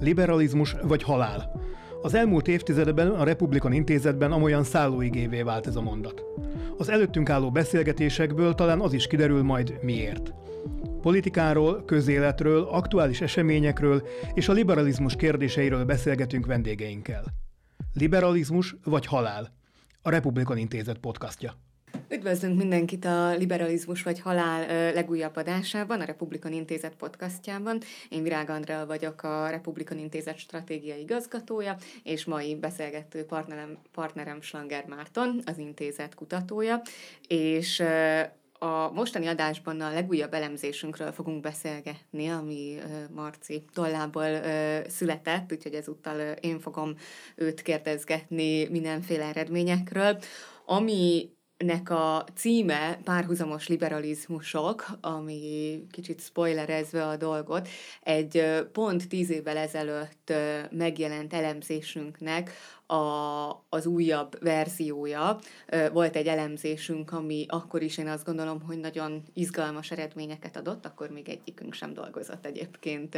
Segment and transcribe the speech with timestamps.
[0.00, 1.60] Liberalizmus vagy halál.
[2.02, 6.22] Az elmúlt évtizedben a Republikan Intézetben amolyan szállóigévé vált ez a mondat.
[6.76, 10.32] Az előttünk álló beszélgetésekből talán az is kiderül majd miért.
[11.02, 17.24] Politikáról, közéletről, aktuális eseményekről és a liberalizmus kérdéseiről beszélgetünk vendégeinkkel.
[17.92, 19.52] Liberalizmus vagy halál?
[20.02, 21.65] A Republikan Intézet podcastja.
[22.08, 27.80] Üdvözlünk mindenkit a Liberalizmus vagy Halál legújabb adásában, a Republikan Intézet podcastjában.
[28.08, 34.84] Én Virág Andrea vagyok, a Republikan Intézet stratégiai igazgatója, és mai beszélgető partnerem, partnerem Slanger
[34.86, 36.82] Márton, az intézet kutatója,
[37.28, 37.82] és
[38.58, 42.78] a mostani adásban a legújabb elemzésünkről fogunk beszélgetni, ami
[43.14, 44.40] Marci tollából
[44.88, 46.94] született, úgyhogy ezúttal én fogom
[47.34, 50.18] őt kérdezgetni mindenféle eredményekről.
[50.68, 57.68] Ami nek a címe párhuzamos liberalizmusok, ami kicsit spoilerezve a dolgot,
[58.02, 60.32] egy pont tíz évvel ezelőtt
[60.70, 62.50] megjelent elemzésünknek
[62.86, 65.38] a, az újabb verziója.
[65.92, 71.10] Volt egy elemzésünk, ami akkor is én azt gondolom, hogy nagyon izgalmas eredményeket adott, akkor
[71.10, 73.14] még egyikünk sem dolgozott egyébként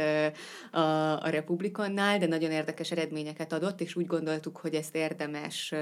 [0.71, 5.73] a, a Republikonnál, de nagyon érdekes eredményeket adott, és úgy gondoltuk, hogy ezt érdemes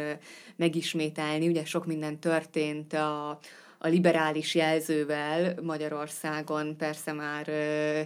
[0.56, 1.48] megismételni.
[1.48, 3.40] Ugye sok minden történt a,
[3.80, 7.46] a liberális jelzővel Magyarországon persze már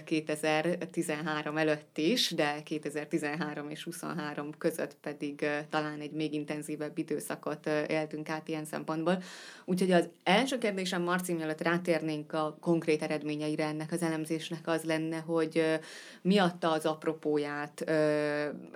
[0.04, 8.30] 2013 előtt is, de 2013 és 23 között pedig talán egy még intenzívebb időszakot éltünk
[8.30, 9.24] át ilyen szempontból.
[9.66, 15.18] Úgyhogy az első kérdésem, Marci, mielőtt rátérnénk a konkrét eredményeire ennek az elemzésnek, az lenne,
[15.18, 15.80] hogy
[16.22, 17.82] mi adta az apropóját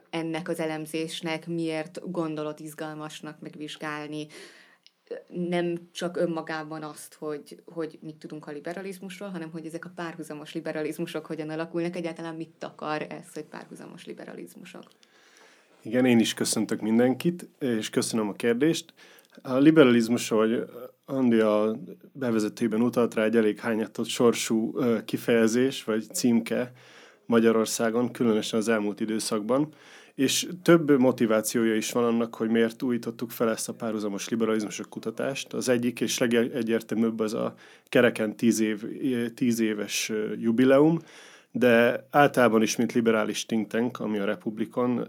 [0.09, 4.27] ennek az elemzésnek, miért gondolod izgalmasnak megvizsgálni
[5.27, 10.53] nem csak önmagában azt, hogy, hogy mit tudunk a liberalizmusról, hanem hogy ezek a párhuzamos
[10.53, 14.83] liberalizmusok hogyan alakulnak, egyáltalán mit akar ez, hogy párhuzamos liberalizmusok.
[15.81, 18.93] Igen, én is köszöntök mindenkit, és köszönöm a kérdést.
[19.41, 20.69] A liberalizmus, hogy
[21.05, 21.79] Andi a
[22.11, 24.73] bevezetőben utalt rá egy elég hányatott sorsú
[25.05, 26.71] kifejezés, vagy címke
[27.25, 29.73] Magyarországon, különösen az elmúlt időszakban.
[30.15, 35.53] És több motivációja is van annak, hogy miért újítottuk fel ezt a párhuzamos liberalizmusok kutatást.
[35.53, 37.53] Az egyik és legegyértelműbb az a
[37.89, 38.83] kereken tíz, év,
[39.33, 40.99] tíz éves jubileum,
[41.51, 45.07] de általában is, mint liberális think tank, ami a Republikon,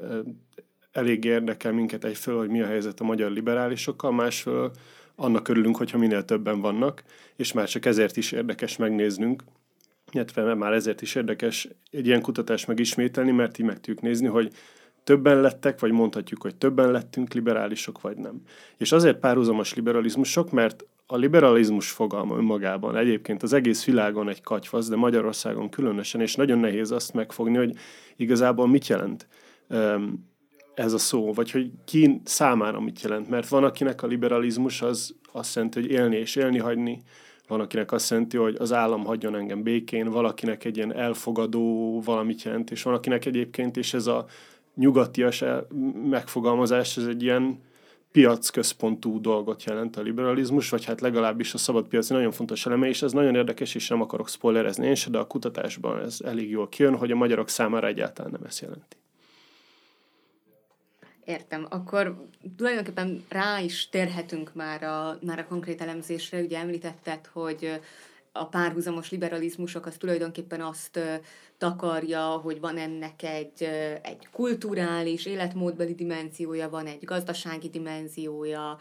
[0.92, 4.70] elég érdekel minket egyfelől, hogy mi a helyzet a magyar liberálisokkal, másfelől
[5.14, 7.02] annak örülünk, hogyha minél többen vannak,
[7.36, 9.42] és már csak ezért is érdekes megnéznünk,
[10.12, 14.52] illetve már ezért is érdekes egy ilyen kutatást megismételni, mert így meg tudjuk nézni, hogy
[15.06, 18.42] többen lettek, vagy mondhatjuk, hogy többen lettünk liberálisok, vagy nem.
[18.76, 24.88] És azért párhuzamos liberalizmusok, mert a liberalizmus fogalma önmagában egyébként az egész világon egy katyfasz,
[24.88, 27.74] de Magyarországon különösen, és nagyon nehéz azt megfogni, hogy
[28.16, 29.28] igazából mit jelent
[30.74, 33.28] ez a szó, vagy hogy ki számára mit jelent.
[33.28, 37.02] Mert van, akinek a liberalizmus az azt jelenti, hogy élni és élni hagyni,
[37.48, 42.42] van, akinek azt jelenti, hogy az állam hagyjon engem békén, valakinek egy ilyen elfogadó valamit
[42.42, 44.26] jelent, és van, akinek egyébként, és ez a
[44.76, 45.44] nyugatias
[46.10, 47.60] megfogalmazás, ez egy ilyen
[48.12, 53.02] piacközpontú dolgot jelent a liberalizmus, vagy hát legalábbis a szabad piac nagyon fontos eleme, és
[53.02, 56.68] ez nagyon érdekes, és nem akarok spoilerezni én se, de a kutatásban ez elég jól
[56.68, 58.96] kijön, hogy a magyarok számára egyáltalán nem ezt jelenti.
[61.24, 61.66] Értem.
[61.68, 66.40] Akkor tulajdonképpen rá is térhetünk már a, már a konkrét elemzésre.
[66.40, 67.80] Ugye említetted, hogy
[68.38, 70.98] a párhuzamos liberalizmusok az tulajdonképpen azt
[71.58, 73.62] takarja, hogy van ennek egy,
[74.02, 78.78] egy kulturális, életmódbeli dimenziója, van egy gazdasági dimenziója,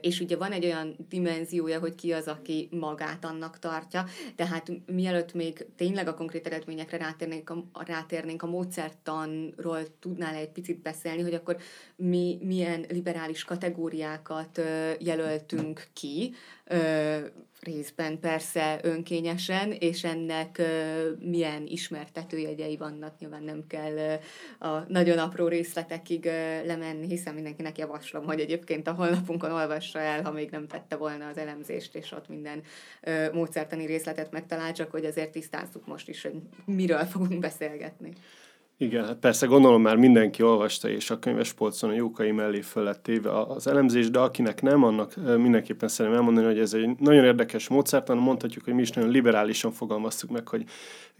[0.00, 4.04] és ugye van egy olyan dimenziója, hogy ki az, aki magát annak tartja.
[4.36, 10.82] Tehát mielőtt még tényleg a konkrét eredményekre rátérnénk a, rátérnénk a módszertanról tudnál egy picit
[10.82, 11.56] beszélni, hogy akkor
[11.96, 14.60] mi milyen liberális kategóriákat
[14.98, 16.34] jelöltünk ki,
[17.66, 20.62] részben persze önkényesen, és ennek
[21.18, 24.18] milyen ismertetőjegyei vannak, nyilván nem kell
[24.58, 26.24] a nagyon apró részletekig
[26.64, 31.26] lemenni, hiszen mindenkinek javaslom, hogy egyébként a honlapunkon olvassa el, ha még nem tette volna
[31.28, 32.62] az elemzést, és ott minden
[33.32, 38.12] módszertani részletet megtalál, csak hogy azért tisztázzuk most is, hogy miről fogunk beszélgetni.
[38.78, 43.00] Igen, hát persze gondolom már mindenki olvasta, és a könyves polcon a jókai mellé föl
[43.02, 47.68] téve az elemzés, de akinek nem, annak mindenképpen szeretném elmondani, hogy ez egy nagyon érdekes
[47.68, 50.64] módszertan, mondhatjuk, hogy mi is nagyon liberálisan fogalmaztuk meg, hogy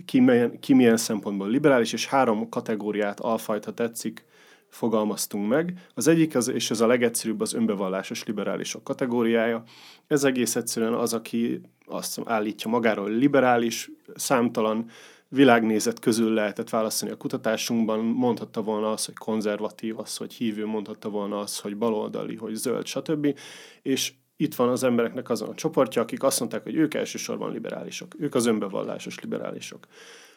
[0.04, 4.24] ki milyen, ki milyen szempontból liberális, és három kategóriát, alfajta tetszik,
[4.68, 5.72] fogalmaztunk meg.
[5.94, 9.62] Az egyik, az, és ez a legegyszerűbb, az önbevallásos liberálisok kategóriája.
[10.06, 14.90] Ez egész egyszerűen az, aki azt állítja magáról liberális, számtalan
[15.28, 21.08] világnézet közül lehetett választani a kutatásunkban, mondhatta volna az, hogy konzervatív, az, hogy hívő, mondhatta
[21.08, 23.38] volna az, hogy baloldali, hogy zöld, stb.
[23.82, 28.14] És itt van az embereknek azon a csoportja, akik azt mondták, hogy ők elsősorban liberálisok,
[28.18, 29.86] ők az önbevallásos liberálisok.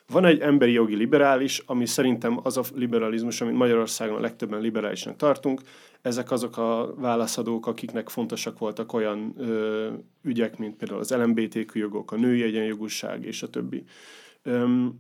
[0.08, 5.16] Van egy emberi jogi liberális, ami szerintem az a liberalizmus, amit Magyarországon a legtöbben liberálisnak
[5.16, 5.62] tartunk.
[6.02, 9.88] Ezek azok a válaszadók, akiknek fontosak voltak olyan ö,
[10.22, 13.84] ügyek, mint például az LMBTQ jogok, a női egyenjogúság és a többi.
[14.50, 15.00] Öm,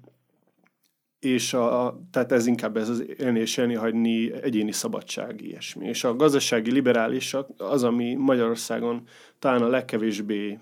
[1.19, 5.87] és a, tehát ez inkább ez az élni és élni hagyni egyéni szabadság, ilyesmi.
[5.87, 9.07] És a gazdasági liberálisak az, ami Magyarországon
[9.39, 10.59] talán a legkevésbé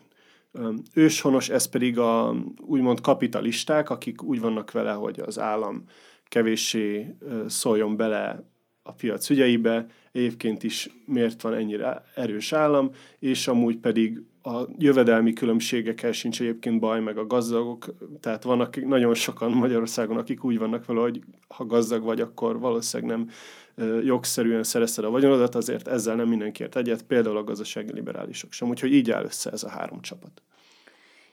[0.93, 5.83] őshonos, ez pedig a úgymond kapitalisták, akik úgy vannak vele, hogy az állam
[6.25, 7.15] kevéssé
[7.47, 8.43] szóljon bele
[8.87, 15.33] a piac ügyeibe, egyébként is miért van ennyire erős állam, és amúgy pedig a jövedelmi
[15.33, 17.85] különbségekkel sincs egyébként baj, meg a gazdagok,
[18.19, 23.17] tehát vannak nagyon sokan Magyarországon, akik úgy vannak vele, hogy ha gazdag vagy, akkor valószínűleg
[23.17, 23.29] nem
[24.03, 28.93] jogszerűen szerezted a vagyonodat, azért ezzel nem mindenkiért egyet, például a gazdasági liberálisok sem, úgyhogy
[28.93, 30.41] így áll össze ez a három csapat.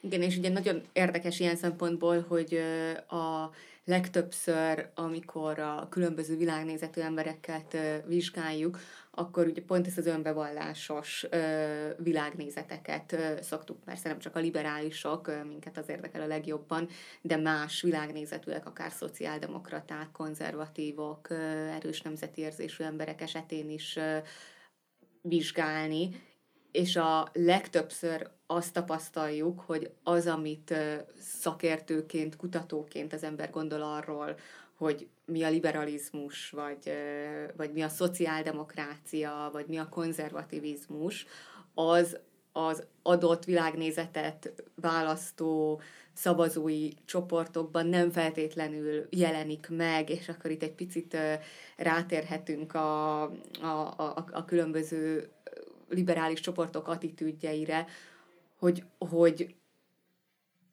[0.01, 2.59] Igen, és ugye nagyon érdekes ilyen szempontból, hogy
[3.09, 3.51] a
[3.85, 7.77] legtöbbször, amikor a különböző világnézetű embereket
[8.07, 8.79] vizsgáljuk,
[9.11, 11.27] akkor ugye pont ezt az önbevallásos
[11.99, 16.89] világnézeteket szoktuk, persze nem csak a liberálisok, minket az érdekel a legjobban,
[17.21, 21.31] de más világnézetűek, akár szociáldemokraták, konzervatívok,
[21.81, 23.99] erős nemzeti érzésű emberek esetén is
[25.23, 26.11] vizsgálni,
[26.75, 30.75] és a legtöbbször azt tapasztaljuk, hogy az, amit
[31.21, 34.37] szakértőként, kutatóként az ember gondol arról,
[34.77, 36.93] hogy mi a liberalizmus, vagy,
[37.57, 41.27] vagy mi a szociáldemokrácia, vagy mi a konzervativizmus,
[41.75, 42.19] az
[42.57, 45.81] az adott világnézetet választó
[46.13, 51.17] szavazói csoportokban nem feltétlenül jelenik meg, és akkor itt egy picit
[51.77, 55.31] rátérhetünk a, a, a, a különböző
[55.95, 57.87] liberális csoportok attitűdjeire,
[58.59, 59.55] hogy, hogy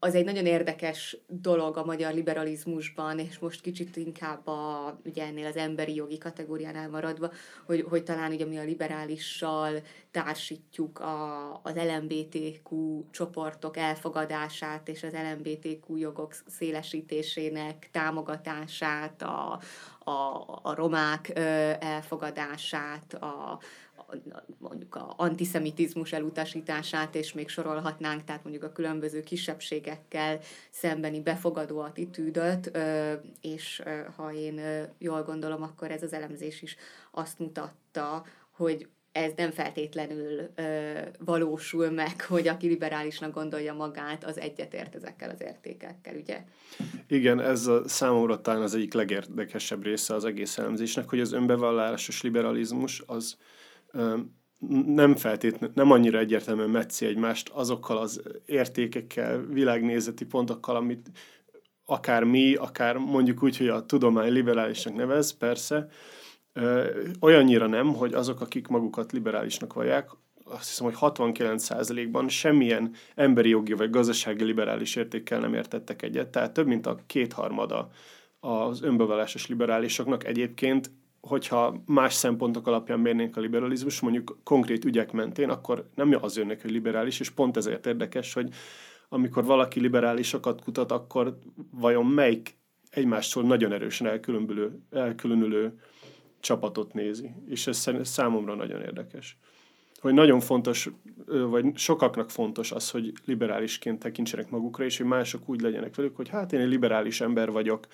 [0.03, 5.45] az egy nagyon érdekes dolog a magyar liberalizmusban, és most kicsit inkább a, ugye ennél
[5.45, 7.31] az emberi jogi kategóriánál maradva,
[7.65, 9.81] hogy, hogy talán ugye mi a liberálissal
[10.11, 19.59] társítjuk a, az LMBTQ csoportok elfogadását és az LMBTQ jogok szélesítésének támogatását, a,
[20.03, 21.31] a, a romák
[21.79, 23.59] elfogadását, a,
[24.57, 32.77] mondjuk a antiszemitizmus elutasítását, és még sorolhatnánk, tehát mondjuk a különböző kisebbségekkel szembeni befogadó attitűdöt,
[33.41, 33.81] és
[34.15, 34.61] ha én
[34.97, 36.75] jól gondolom, akkor ez az elemzés is
[37.11, 44.39] azt mutatta, hogy ez nem feltétlenül ö, valósul meg, hogy aki liberálisnak gondolja magát, az
[44.39, 46.43] egyetért ezekkel az értékekkel, ugye?
[47.07, 52.21] Igen, ez a számomra talán az egyik legérdekesebb része az egész elemzésnek, hogy az önbevallásos
[52.21, 53.37] liberalizmus az
[54.85, 61.11] nem feltétlenül, nem annyira egyértelműen metszi egymást azokkal az értékekkel, világnézeti pontokkal, amit
[61.85, 65.87] akár mi, akár mondjuk úgy, hogy a tudomány liberálisnak nevez, persze,
[67.19, 70.09] olyannyira nem, hogy azok, akik magukat liberálisnak vallják,
[70.43, 76.53] azt hiszem, hogy 69%-ban semmilyen emberi jogi vagy gazdasági liberális értékkel nem értettek egyet, tehát
[76.53, 77.89] több mint a kétharmada
[78.39, 85.49] az önbevallásos liberálisoknak egyébként hogyha más szempontok alapján mérnénk a liberalizmus, mondjuk konkrét ügyek mentén,
[85.49, 88.49] akkor nem az jönnek, hogy liberális, és pont ezért érdekes, hogy
[89.09, 91.37] amikor valaki liberálisokat kutat, akkor
[91.71, 92.57] vajon melyik
[92.89, 95.79] egymástól nagyon erősen elkülönülő, elkülönülő
[96.39, 97.31] csapatot nézi.
[97.47, 99.37] És ez számomra nagyon érdekes.
[99.99, 100.89] Hogy nagyon fontos,
[101.25, 106.29] vagy sokaknak fontos az, hogy liberálisként tekintsenek magukra, és hogy mások úgy legyenek velük, hogy
[106.29, 107.87] hát én egy liberális ember vagyok,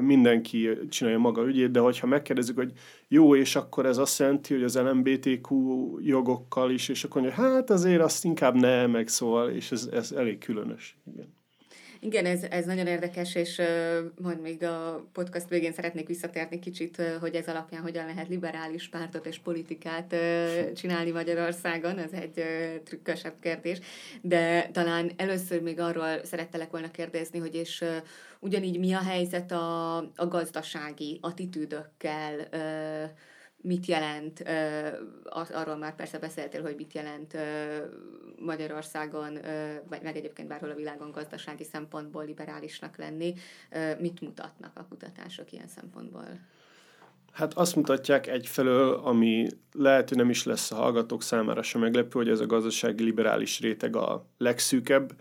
[0.00, 2.72] mindenki csinálja maga ügyét, de hogyha megkérdezzük, hogy
[3.08, 5.54] jó, és akkor ez azt jelenti, hogy az LMBTQ
[6.00, 10.12] jogokkal is, és akkor mondja, hát azért azt inkább ne, meg szóval, és ez, ez
[10.12, 10.98] elég különös.
[11.12, 11.34] Igen.
[12.06, 13.62] Igen, ez, ez nagyon érdekes, és
[14.22, 19.26] majd még a podcast végén szeretnék visszatérni kicsit, hogy ez alapján hogyan lehet liberális pártot
[19.26, 20.14] és politikát
[20.74, 22.44] csinálni Magyarországon, ez egy
[22.84, 23.78] trükkösebb kérdés,
[24.20, 27.84] de talán először még arról szerettelek volna kérdezni, hogy és
[28.38, 32.48] ugyanígy mi a helyzet a, a gazdasági attitűdökkel,
[33.66, 34.44] mit jelent,
[35.50, 37.36] arról már persze beszéltél, hogy mit jelent
[38.38, 39.38] Magyarországon,
[39.88, 43.34] vagy meg egyébként bárhol a világon gazdasági szempontból liberálisnak lenni.
[43.98, 46.24] Mit mutatnak a kutatások ilyen szempontból?
[47.32, 52.18] Hát azt mutatják egyfelől, ami lehet, hogy nem is lesz a hallgatók számára sem meglepő,
[52.18, 55.12] hogy ez a gazdasági liberális réteg a legszűkebb.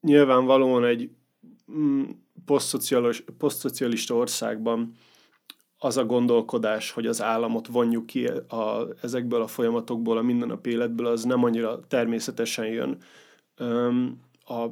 [0.00, 1.10] Nyilvánvalóan egy
[1.72, 2.02] mm,
[3.38, 4.96] posztszocialista országban
[5.78, 11.06] az a gondolkodás, hogy az államot vonjuk ki a, ezekből a folyamatokból, a mindennapi életből,
[11.06, 12.98] az nem annyira természetesen jön.
[14.44, 14.66] A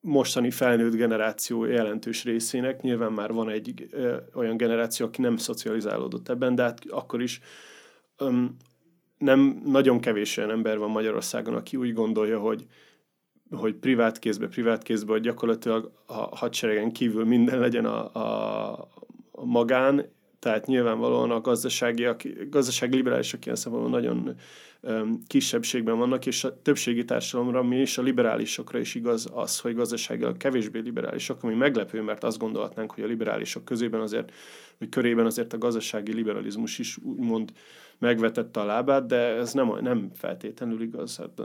[0.00, 6.28] mostani felnőtt generáció jelentős részének nyilván már van egy ö, olyan generáció, aki nem szocializálódott
[6.28, 7.40] ebben, de hát akkor is
[8.16, 8.56] öm,
[9.18, 12.66] nem nagyon kevés olyan ember van Magyarországon, aki úgy gondolja, hogy
[13.50, 18.88] hogy privát kézbe, privát kézbe, hogy gyakorlatilag a hadseregen kívül minden legyen a, a,
[19.30, 20.06] a magán,
[20.38, 22.16] tehát nyilvánvalóan a gazdasági, a
[22.50, 24.36] gazdasági liberálisok ilyen szempontból nagyon
[25.26, 30.36] kisebbségben vannak, és a többségi társadalomra mi is, a liberálisokra is igaz az, hogy gazdaságilag
[30.36, 34.32] kevésbé liberálisok, ami meglepő, mert azt gondolhatnánk, hogy a liberálisok közében azért,
[34.78, 37.52] vagy körében azért a gazdasági liberalizmus is úgymond
[37.98, 41.16] megvetette a lábát, de ez nem, nem feltétlenül igaz.
[41.16, 41.42] Hát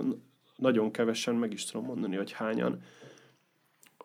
[0.55, 2.81] nagyon kevesen, meg is tudom mondani, hogy hányan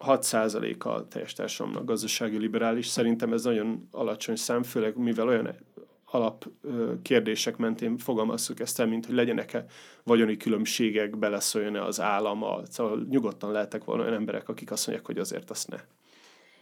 [0.00, 2.86] 6% a teljes társadalomnak gazdasági liberális.
[2.86, 5.54] Szerintem ez nagyon alacsony szám, főleg mivel olyan
[6.10, 6.48] alap
[7.02, 9.64] kérdések mentén fogalmazzuk ezt el, mint hogy legyenek-e
[10.02, 12.60] vagyoni különbségek, beleszóljon-e az állama.
[12.70, 15.76] Szóval nyugodtan lehetek volna olyan emberek, akik azt mondják, hogy azért azt ne.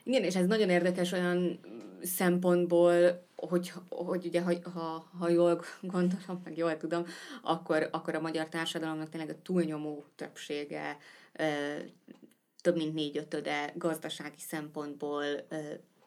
[0.02, 1.60] Igen, és ez nagyon érdekes olyan
[2.02, 7.04] szempontból, hogy, hogy ugye, ha, ha, ha jól gondolom, meg jól tudom,
[7.42, 10.96] akkor, akkor a magyar társadalomnak tényleg a túlnyomó többsége
[12.66, 15.24] több mint négy ötöde gazdasági szempontból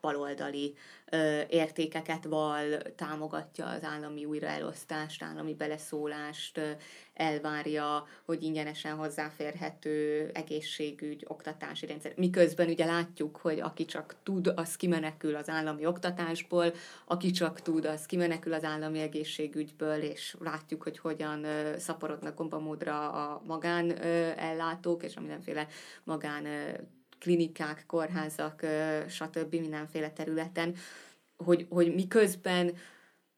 [0.01, 0.75] baloldali
[1.09, 6.71] ö, értékeket val, támogatja az állami újraelosztást, állami beleszólást, ö,
[7.13, 12.13] elvárja, hogy ingyenesen hozzáférhető egészségügy, oktatási rendszer.
[12.15, 16.73] Miközben ugye látjuk, hogy aki csak tud, az kimenekül az állami oktatásból,
[17.05, 23.11] aki csak tud, az kimenekül az állami egészségügyből, és látjuk, hogy hogyan ö, szaporodnak gombamódra
[23.11, 25.67] a magán ö, ellátók, és a mindenféle
[26.03, 26.71] magán ö,
[27.19, 28.65] klinikák, kórházak,
[29.09, 29.55] stb.
[29.55, 30.75] mindenféle területen,
[31.37, 32.73] hogy, hogy miközben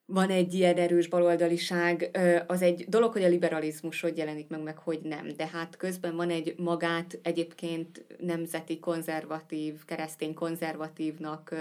[0.05, 4.77] van egy ilyen erős baloldaliság, az egy dolog, hogy a liberalizmus hogy jelenik meg, meg
[4.77, 5.27] hogy nem.
[5.35, 11.55] De hát közben van egy magát egyébként nemzeti konzervatív, keresztény konzervatívnak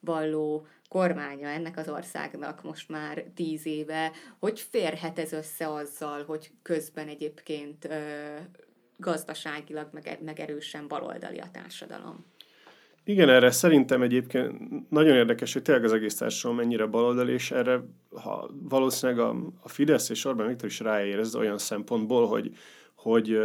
[0.00, 4.12] valló kormánya ennek az országnak most már tíz éve.
[4.38, 7.88] Hogy férhet ez össze azzal, hogy közben egyébként
[9.00, 10.18] gazdaságilag meg,
[10.88, 12.24] baloldali a társadalom.
[13.04, 17.80] Igen, erre szerintem egyébként nagyon érdekes, hogy tényleg az egész társadalom mennyire baloldali, és erre
[18.22, 22.56] ha valószínűleg a, a Fidesz és Orbán Viktor is ráérez olyan szempontból, hogy,
[22.94, 23.38] hogy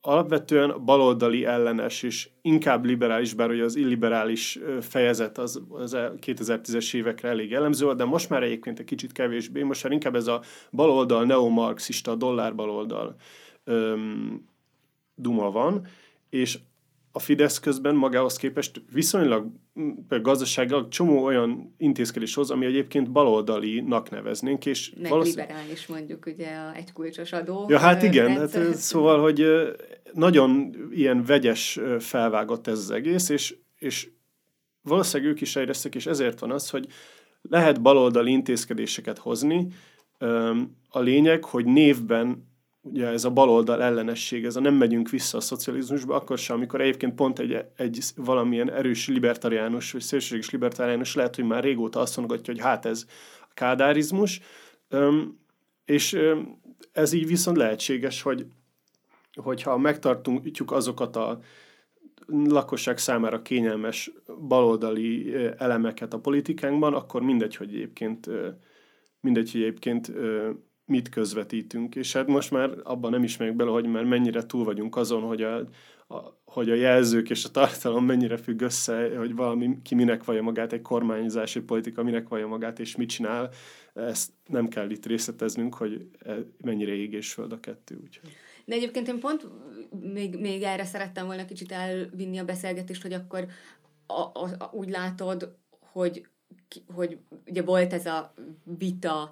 [0.00, 7.28] alapvetően baloldali ellenes és inkább liberális, bár ugye az illiberális fejezet az, az 2010-es évekre
[7.28, 11.24] elég jellemző de most már egyébként egy kicsit kevésbé, most már inkább ez a baloldal,
[11.24, 13.16] neomarxista, dollár baloldal
[13.66, 14.48] öm,
[15.14, 15.86] duma van,
[16.30, 16.58] és
[17.12, 19.46] a Fidesz közben magához képest viszonylag
[20.08, 24.66] gazdasággal csomó olyan intézkedés hoz, ami egyébként baloldalinak neveznénk.
[24.66, 25.46] És Meg valószínűleg...
[25.48, 27.66] liberális mondjuk ugye a egykulcsos adó.
[27.68, 29.46] Ja, hát igen, hát, szóval, hogy
[30.12, 34.08] nagyon ilyen vegyes felvágott ez az egész, és, és
[34.82, 36.86] valószínűleg ők is éreztek, és ezért van az, hogy
[37.42, 39.66] lehet baloldali intézkedéseket hozni.
[40.88, 42.54] A lényeg, hogy névben
[42.90, 46.80] ugye ez a baloldal ellenesség, ez a nem megyünk vissza a szocializmusba, akkor sem, amikor
[46.80, 52.16] egyébként pont egy, egy valamilyen erős libertariánus, vagy szélsőséges libertariánus lehet, hogy már régóta azt
[52.16, 53.06] mondogatja, hogy hát ez
[53.40, 54.40] a kádárizmus,
[54.88, 55.38] Öm,
[55.84, 56.60] és öm,
[56.92, 58.46] ez így viszont lehetséges, hogy
[59.34, 61.38] hogyha megtartjuk azokat a
[62.28, 64.10] lakosság számára kényelmes
[64.48, 68.30] baloldali elemeket a politikánkban, akkor mindegy, hogy egyébként
[69.20, 70.12] mindegy, hogy egyébként
[70.86, 74.64] mit közvetítünk, és hát most már abban nem is megyek bele, hogy már mennyire túl
[74.64, 75.56] vagyunk azon, hogy a,
[76.08, 80.42] a, hogy a jelzők és a tartalom mennyire függ össze, hogy valami ki minek vallja
[80.42, 83.50] magát, egy kormányzási politika minek vallja magát, és mit csinál.
[83.94, 87.98] Ezt nem kell itt részleteznünk, hogy e, mennyire ég föld a kettő.
[88.02, 88.30] Úgyhogy.
[88.64, 89.48] De egyébként én pont
[90.00, 93.46] még, még erre szerettem volna kicsit elvinni a beszélgetést, hogy akkor
[94.06, 96.26] a, a, a, úgy látod, hogy,
[96.94, 98.34] hogy ugye volt ez a
[98.78, 99.30] vita,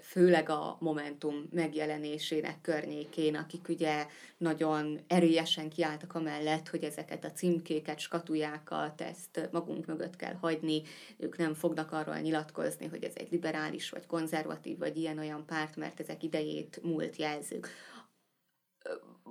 [0.00, 7.98] főleg a Momentum megjelenésének környékén, akik ugye nagyon erősen kiálltak amellett, hogy ezeket a címkéket,
[7.98, 10.82] skatujákat, ezt magunk mögött kell hagyni,
[11.16, 16.00] ők nem fognak arról nyilatkozni, hogy ez egy liberális, vagy konzervatív, vagy ilyen-olyan párt, mert
[16.00, 17.68] ezek idejét múlt jelzők.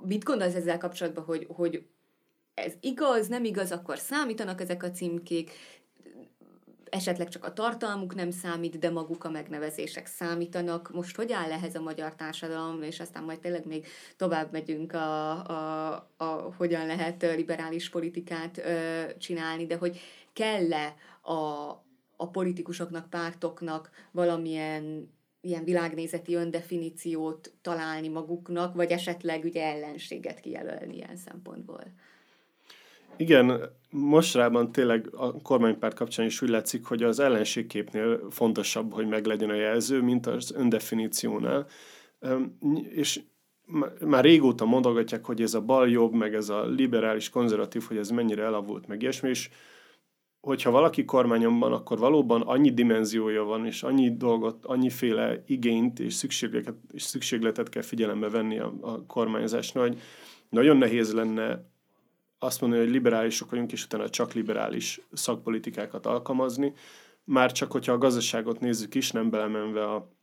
[0.02, 1.86] Mit gondolsz ezzel kapcsolatban, hogy, hogy
[2.54, 5.52] ez igaz, nem igaz, akkor számítanak ezek a címkék,
[6.96, 10.92] esetleg csak a tartalmuk nem számít, de maguk a megnevezések számítanak.
[10.94, 13.88] Most hogy áll ehhez a magyar társadalom, és aztán majd tényleg még
[14.18, 16.25] tovább megyünk a, a, a
[16.58, 20.00] hogyan lehet liberális politikát ö, csinálni, de hogy
[20.34, 21.70] kell-e a,
[22.16, 31.18] a politikusoknak, pártoknak valamilyen ilyen világnézeti öndefiníciót találni maguknak, vagy esetleg ugye ellenséget kijelölni ilyen
[31.18, 31.84] szempontból.
[33.18, 39.50] Igen, mostrában tényleg a kormánypárt kapcsán is úgy látszik, hogy az ellenségképnél fontosabb, hogy meglegyen
[39.50, 41.68] a jelző, mint az öndefiníciónál.
[42.90, 43.22] És
[44.00, 48.44] már régóta mondogatják, hogy ez a bal-jobb, meg ez a liberális, konzervatív, hogy ez mennyire
[48.44, 49.50] elavult, meg ilyesmi, és
[50.40, 56.26] hogyha valaki kormányon van, akkor valóban annyi dimenziója van, és annyi dolgot, annyiféle igényt és
[56.92, 60.00] és szükségletet kell figyelembe venni a, a kormányzásnál, hogy
[60.50, 61.74] nagyon nehéz lenne
[62.39, 66.74] azt mondani, hogy liberálisok vagyunk, és utána csak liberális szakpolitikákat alkalmazni.
[67.24, 70.13] Már csak, hogyha a gazdaságot nézzük is, nem belemenve a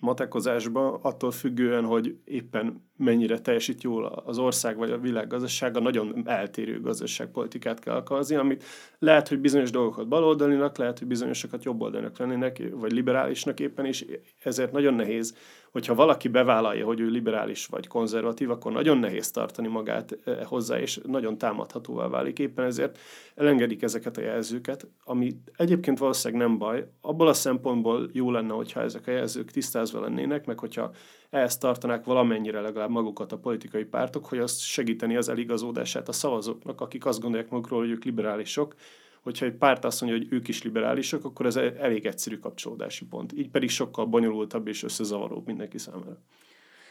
[0.00, 6.22] matekozásba, attól függően, hogy éppen mennyire teljesít jól az ország vagy a világ gazdasága, nagyon
[6.24, 8.64] eltérő gazdaságpolitikát kell alkalmazni, amit
[8.98, 14.06] lehet, hogy bizonyos dolgokat baloldalinak, lehet, hogy bizonyosokat jobboldalinak lennének, vagy liberálisnak éppen, és
[14.42, 15.36] ezért nagyon nehéz
[15.72, 20.78] hogyha valaki bevállalja, hogy ő liberális vagy konzervatív, akkor nagyon nehéz tartani magát eh, hozzá,
[20.78, 22.38] és nagyon támadhatóvá válik.
[22.38, 22.98] Éppen ezért
[23.34, 26.86] elengedik ezeket a jelzőket, ami egyébként valószínűleg nem baj.
[27.00, 30.90] Abból a szempontból jó lenne, hogyha ezek a jelzők tisztázva lennének, meg hogyha
[31.30, 36.80] ehhez tartanák valamennyire legalább magukat a politikai pártok, hogy azt segíteni az eligazódását a szavazóknak,
[36.80, 38.74] akik azt gondolják magukról, hogy ők liberálisok,
[39.20, 43.32] hogyha egy párt azt mondja, hogy ők is liberálisok, akkor ez elég egyszerű kapcsolódási pont.
[43.32, 46.18] Így pedig sokkal bonyolultabb és összezavaróbb mindenki számára.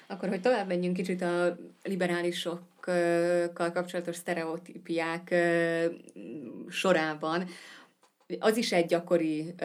[0.08, 5.36] Akkor, hogy tovább menjünk kicsit a liberálisokkal kapcsolatos sztereotípiák
[6.70, 7.46] sorában,
[8.40, 9.56] az is egy gyakori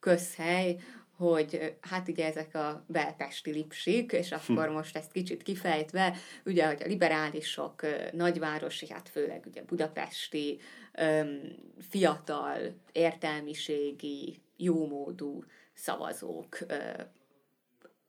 [0.00, 0.76] közhely,
[1.16, 4.34] hogy hát ugye ezek a belpesti lipsik, és hm.
[4.34, 10.60] akkor most ezt kicsit kifejtve, ugye, hogy a liberálisok nagyvárosi, hát főleg ugye budapesti,
[11.88, 12.58] fiatal,
[12.92, 16.58] értelmiségi, jómódú szavazók.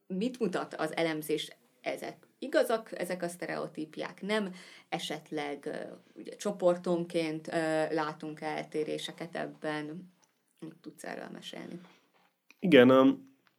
[0.08, 1.52] Mit mutat az elemzés
[1.82, 4.54] ezek igazak, ezek a sztereotípiák nem,
[4.90, 7.48] esetleg ugye, csoportonként
[7.92, 10.14] látunk eltéréseket ebben,
[10.82, 11.80] tudsz erről mesélni?
[12.66, 13.18] Igen, a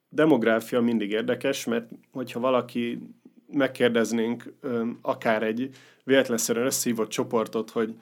[0.09, 2.99] demográfia mindig érdekes, mert hogyha valaki
[3.53, 4.53] megkérdeznénk
[5.03, 5.71] akár egy
[6.05, 7.95] véletlenszerűen összehívott csoportot, hogy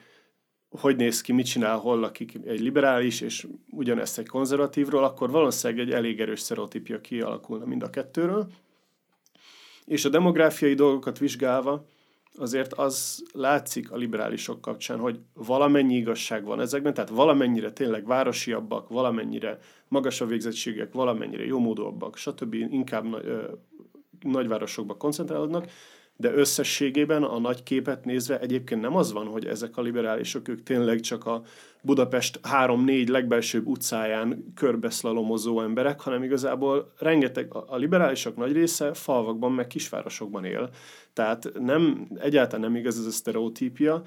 [0.69, 5.87] hogy néz ki, mit csinál, hol lakik egy liberális, és ugyanezt egy konzervatívról, akkor valószínűleg
[5.87, 8.47] egy elég erős sztereotípia kialakulna mind a kettőről.
[9.85, 11.85] És a demográfiai dolgokat vizsgálva,
[12.37, 18.89] azért az látszik a liberálisok kapcsán, hogy valamennyi igazság van ezekben, tehát valamennyire tényleg városiabbak,
[18.89, 22.53] valamennyire magasabb végzettségek, valamennyire jómódúabbak, stb.
[22.53, 23.51] inkább ö,
[24.21, 25.67] nagyvárosokba koncentrálódnak,
[26.17, 30.63] de összességében a nagy képet nézve egyébként nem az van, hogy ezek a liberálisok, ők
[30.63, 31.41] tényleg csak a
[31.81, 39.67] Budapest három-négy legbelsőbb utcáján körbeszlalomozó emberek, hanem igazából rengeteg, a liberálisok nagy része falvakban, meg
[39.67, 40.69] kisvárosokban él.
[41.13, 44.01] Tehát nem, egyáltalán nem igaz ez a sztereotípia,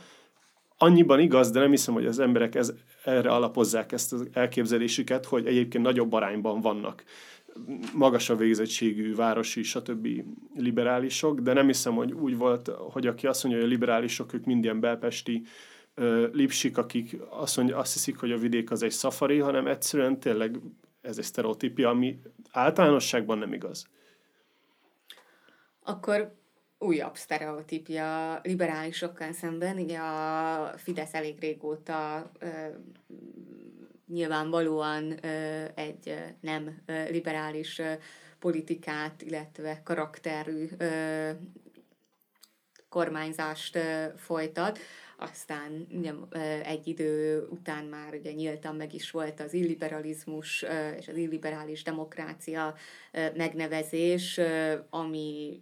[0.79, 2.73] annyiban igaz, de nem hiszem, hogy az emberek ez,
[3.05, 7.05] erre alapozzák ezt az elképzelésüket, hogy egyébként nagyobb arányban vannak
[7.95, 10.09] magasabb végzettségű városi, stb.
[10.55, 14.45] liberálisok, de nem hiszem, hogy úgy volt, hogy aki azt mondja, hogy a liberálisok, ők
[14.45, 15.43] mind ilyen belpesti
[15.97, 20.21] uh, lipsik, akik azt, mondja, azt hiszik, hogy a vidék az egy szafari, hanem egyszerűen
[20.21, 20.61] tényleg
[21.01, 23.87] ez egy sztereotípia, ami általánosságban nem igaz.
[25.83, 26.37] Akkor
[26.79, 29.79] újabb sztereotípia liberálisokkal szemben.
[29.79, 32.31] Ugye a Fidesz elég régóta
[34.09, 35.13] nyilvánvalóan
[35.75, 37.81] egy nem liberális
[38.39, 40.69] politikát, illetve karakterű
[42.89, 43.79] kormányzást
[44.17, 44.79] folytat.
[45.21, 46.13] Aztán ugye,
[46.65, 50.65] egy idő után már ugye nyíltan meg is volt az illiberalizmus
[50.99, 52.75] és az illiberális demokrácia
[53.37, 54.41] megnevezés,
[54.91, 55.61] ami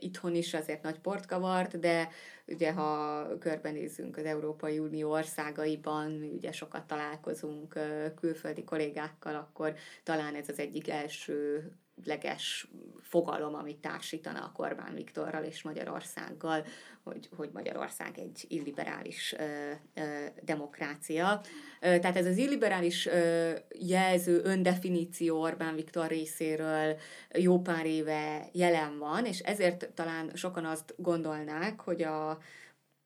[0.00, 2.08] itthon is azért nagy port kavart, de
[2.46, 7.78] ugye ha körbenézzünk az Európai Unió országaiban, mi ugye sokat találkozunk
[8.16, 11.70] külföldi kollégákkal, akkor talán ez az egyik első
[12.04, 12.68] leges
[13.02, 16.64] fogalom, amit társítana a Orbán Viktorral és Magyarországgal,
[17.02, 21.40] hogy, hogy Magyarország egy illiberális ö, ö, demokrácia.
[21.80, 26.96] Tehát ez az illiberális ö, jelző öndefiníció Orbán Viktor részéről
[27.34, 32.38] jó pár éve jelen van, és ezért talán sokan azt gondolnák, hogy a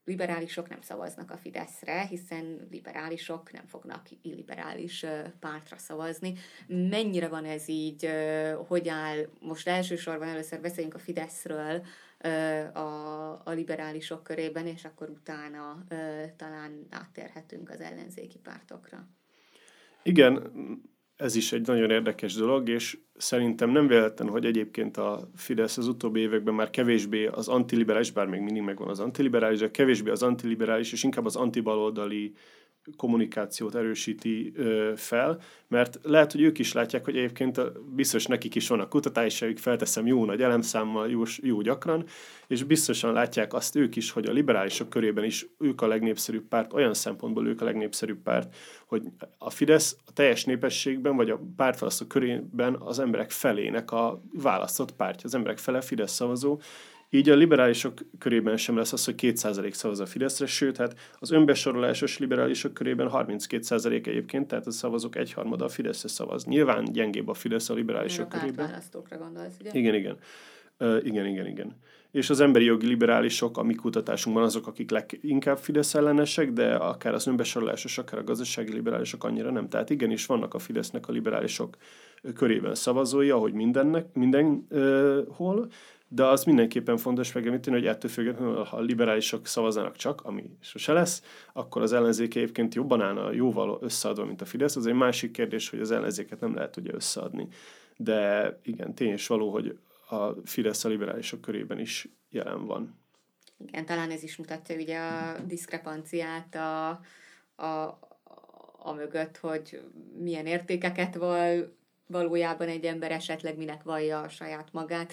[0.05, 5.07] liberálisok nem szavaznak a Fideszre, hiszen liberálisok nem fognak illiberális
[5.41, 6.35] pártra szavazni.
[6.67, 8.09] Mennyire van ez így,
[8.67, 11.83] hogy áll, most elsősorban először beszéljünk a Fideszről,
[12.73, 15.85] a, a liberálisok körében, és akkor utána
[16.37, 19.09] talán áttérhetünk az ellenzéki pártokra.
[20.03, 20.53] Igen,
[21.23, 25.89] ez is egy nagyon érdekes dolog, és szerintem nem véletlen, hogy egyébként a Fidesz az
[25.89, 30.23] utóbbi években már kevésbé az antiliberális, bár még mindig megvan az antiliberális, de kevésbé az
[30.23, 32.33] antiliberális, és inkább az antibaloldali
[32.97, 34.53] kommunikációt erősíti
[34.97, 37.61] fel, mert lehet, hogy ők is látják, hogy egyébként
[37.95, 42.05] biztos nekik is vannak kutatásaik, felteszem jó nagy elemszámmal, jó, jó gyakran,
[42.47, 46.73] és biztosan látják azt ők is, hogy a liberálisok körében is ők a legnépszerűbb párt,
[46.73, 48.55] olyan szempontból ők a legnépszerűbb párt,
[48.87, 49.03] hogy
[49.39, 55.25] a Fidesz a teljes népességben, vagy a pártválasztó körében az emberek felének a választott pártja,
[55.25, 56.61] az emberek fele Fidesz szavazó,
[57.15, 61.31] így a liberálisok körében sem lesz az, hogy 2% szavaz a Fideszre, sőt, hát az
[61.31, 66.45] önbesorolásos liberálisok körében 32% egyébként, tehát a szavazók egyharmada a Fideszre szavaz.
[66.45, 68.67] Nyilván gyengébb a Fidesz a liberálisok a körében.
[68.67, 69.71] választókra gondolsz, ugye?
[69.73, 70.17] Igen, igen.
[70.79, 71.77] Uh, igen, igen, igen.
[72.11, 77.15] És az emberi jogi liberálisok a mi kutatásunkban azok, akik leginkább Fidesz ellenesek, de akár
[77.15, 79.69] az önbesorolásos, akár a gazdasági liberálisok annyira nem.
[79.69, 81.77] Tehát igenis vannak a Fidesznek a liberálisok
[82.35, 85.69] körében szavazói, ahogy mindennek, mindenhol,
[86.15, 90.93] de az mindenképpen fontos megemlíteni, hogy ettől függetlenül, ha a liberálisok szavazanak csak, ami sose
[90.93, 91.23] lesz,
[91.53, 94.77] akkor az ellenzék egyébként jobban állna jóval összeadva, mint a Fidesz.
[94.77, 97.49] Az egy másik kérdés, hogy az ellenzéket nem lehet ugye összeadni.
[97.97, 102.99] De igen, tény és való, hogy a Fidesz a liberálisok körében is jelen van.
[103.67, 106.89] Igen, talán ez is mutatja ugye a diszkrepanciát a,
[107.65, 107.99] a,
[108.79, 109.81] a mögött, hogy
[110.19, 115.13] milyen értékeket val valójában egy ember esetleg minek vallja a saját magát,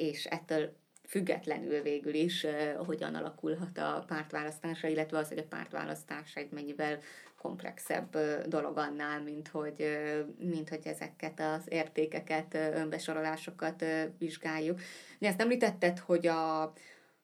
[0.00, 0.72] és ettől
[1.08, 2.46] függetlenül végül is
[2.86, 6.98] hogyan alakulhat a pártválasztása, illetve az, hogy a pártválasztás egy mennyivel
[7.38, 9.98] komplexebb dolog annál, mint hogy,
[10.38, 13.84] mint hogy ezeket az értékeket, önbesorolásokat
[14.18, 14.80] vizsgáljuk.
[15.18, 16.72] De ezt említetted, hogy a,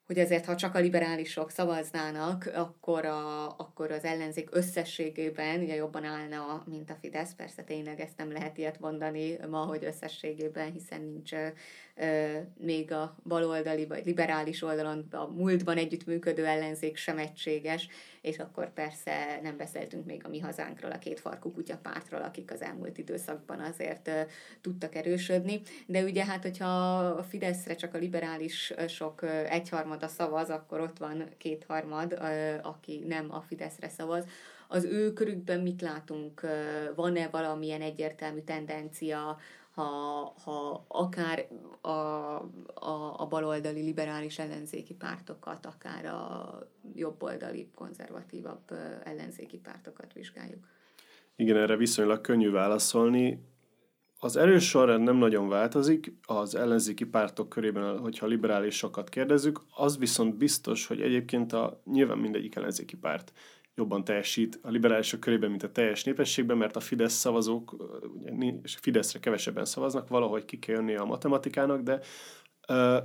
[0.06, 6.04] hogy ezért, ha csak a liberálisok szavaznának, akkor, a, akkor az ellenzék összességében ugye jobban
[6.04, 7.34] állna, mint a Fidesz.
[7.34, 11.32] Persze tényleg ezt nem lehet ilyet mondani ma, hogy összességében, hiszen nincs
[12.58, 17.88] még a baloldali vagy liberális oldalon a múltban együttműködő ellenzék sem egységes,
[18.20, 22.62] és akkor persze nem beszéltünk még a mi hazánkról, a két farkú kutyapártról, akik az
[22.62, 24.10] elmúlt időszakban azért
[24.60, 25.60] tudtak erősödni.
[25.86, 32.18] De ugye hát, hogyha a Fideszre csak a liberálisok egyharmada szavaz, akkor ott van kétharmad,
[32.62, 34.24] aki nem a Fideszre szavaz
[34.68, 36.40] az ő körükben mit látunk?
[36.94, 39.38] Van-e valamilyen egyértelmű tendencia
[39.76, 41.48] ha, ha akár
[41.80, 46.58] a, a, a baloldali liberális ellenzéki pártokat, akár a
[46.94, 48.70] jobboldali konzervatívabb
[49.04, 50.66] ellenzéki pártokat vizsgáljuk.
[51.36, 53.44] Igen, erre viszonylag könnyű válaszolni.
[54.18, 60.36] Az erős sorrend nem nagyon változik, az ellenzéki pártok körében, hogyha liberálisokat kérdezzük, az viszont
[60.36, 63.32] biztos, hogy egyébként a, nyilván mindegyik ellenzéki párt
[63.76, 67.76] jobban teljesít a liberálisok körében, mint a teljes népességben, mert a Fidesz szavazók,
[68.62, 72.00] és Fideszre kevesebben szavaznak, valahogy ki kell jönni a matematikának, de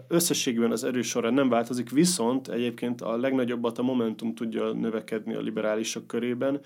[0.07, 5.41] összességében az erős során nem változik, viszont egyébként a legnagyobbat a Momentum tudja növekedni a
[5.41, 6.61] liberálisok körében,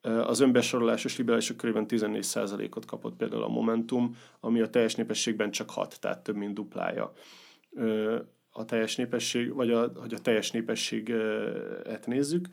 [0.00, 6.00] az önbesorolásos liberálisok körében 14%-ot kapott például a Momentum, ami a teljes népességben csak 6,
[6.00, 7.12] tehát több mint duplája
[8.50, 12.48] a teljes népesség, vagy a, hogy a teljes népességet nézzük.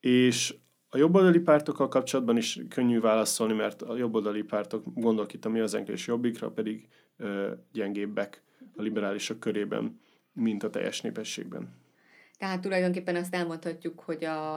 [0.00, 0.54] És
[0.88, 5.60] a jobboldali pártokkal kapcsolatban is könnyű válaszolni, mert a jobboldali pártok, gondolok itt a mi
[5.60, 8.42] az és jobbikra, pedig ö, gyengébbek
[8.76, 10.00] a liberálisok körében,
[10.32, 11.78] mint a teljes népességben.
[12.38, 14.54] Tehát tulajdonképpen azt elmondhatjuk, hogy a,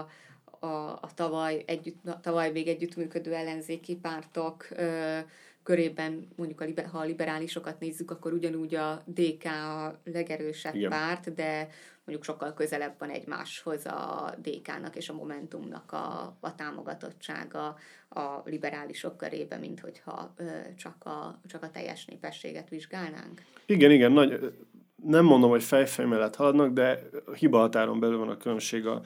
[0.60, 0.68] a,
[1.02, 5.20] a tavaly, együtt, a tavaly még együttműködő ellenzéki pártok ö,
[5.64, 10.90] körében, mondjuk a, liber, ha a liberálisokat nézzük, akkor ugyanúgy a DK a legerősebb Igen.
[10.90, 11.68] párt, de
[12.06, 17.76] mondjuk sokkal közelebb van egymáshoz a DK-nak és a Momentumnak a, a támogatottsága
[18.10, 20.44] a liberálisok körében, mint hogyha ö,
[20.78, 23.42] csak, a, csak a teljes népességet vizsgálnánk.
[23.66, 24.54] Igen, igen, nagy,
[24.96, 27.00] nem mondom, hogy fejfej mellett haladnak, de
[27.34, 29.02] hiba határon belül van a különbség a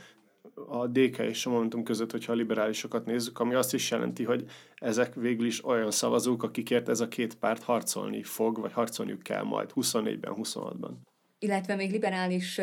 [0.68, 4.46] a DK és a Momentum között, hogyha a liberálisokat nézzük, ami azt is jelenti, hogy
[4.76, 9.44] ezek végül is olyan szavazók, akikért ez a két párt harcolni fog, vagy harcolniuk kell
[9.44, 10.92] majd 24-ben, 26-ban
[11.39, 12.60] illetve még liberális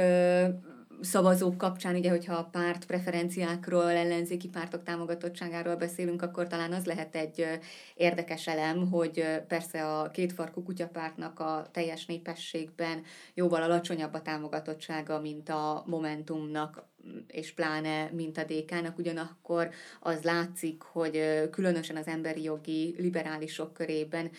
[1.00, 7.14] szavazók kapcsán, ugye, hogyha a párt preferenciákról, ellenzéki pártok támogatottságáról beszélünk, akkor talán az lehet
[7.14, 7.46] egy
[7.94, 13.02] érdekes elem, hogy persze a kétfarkú kutyapártnak a teljes népességben
[13.34, 16.84] jóval alacsonyabb a támogatottsága, mint a Momentumnak,
[17.26, 24.30] és pláne mint a DK-nak, ugyanakkor az látszik, hogy különösen az emberi jogi liberálisok körében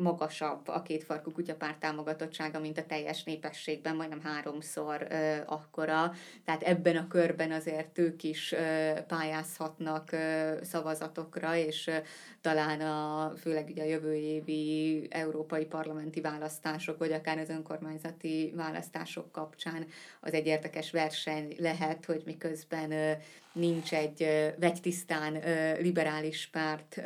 [0.00, 6.12] magasabb a kétfarkú kutyapárt támogatottsága, mint a teljes népességben, majdnem háromszor ö, akkora.
[6.44, 11.96] Tehát ebben a körben azért ők is ö, pályázhatnak ö, szavazatokra, és ö,
[12.40, 19.32] talán a, főleg ugye a jövő évi európai parlamenti választások, vagy akár az önkormányzati választások
[19.32, 19.86] kapcsán
[20.20, 23.12] az egy érdekes verseny lehet, hogy miközben ö,
[23.52, 24.18] nincs egy
[24.58, 25.32] vegytisztán
[25.80, 27.02] liberális párt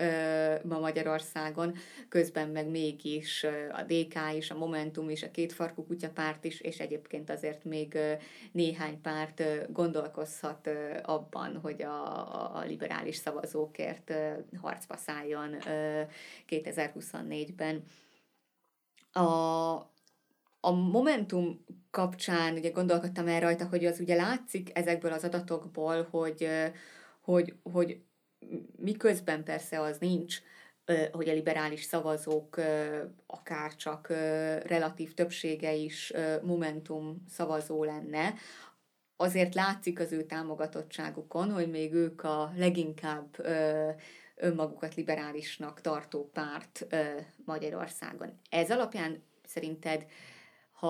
[0.65, 1.75] ma Magyarországon,
[2.09, 7.31] közben meg mégis a DK is, a Momentum is, a kétfarkú kutyapárt is, és egyébként
[7.31, 7.99] azért még
[8.53, 10.71] néhány párt gondolkozhat
[11.03, 14.13] abban, hogy a, a liberális szavazókért
[14.61, 15.57] harcba szálljon
[16.49, 17.83] 2024-ben.
[19.13, 19.94] A,
[20.64, 26.48] a Momentum kapcsán ugye gondolkodtam el rajta, hogy az ugye látszik ezekből az adatokból, hogy,
[27.20, 28.00] hogy, hogy
[28.77, 30.38] miközben persze az nincs,
[31.12, 32.61] hogy a liberális szavazók
[33.27, 34.09] akár csak
[34.66, 38.35] relatív többsége is Momentum szavazó lenne,
[39.16, 43.46] azért látszik az ő támogatottságukon, hogy még ők a leginkább
[44.35, 46.87] önmagukat liberálisnak tartó párt
[47.44, 48.40] Magyarországon.
[48.50, 50.07] Ez alapján szerinted
[50.75, 50.89] ha,